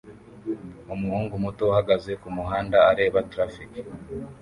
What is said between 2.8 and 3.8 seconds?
areba traffic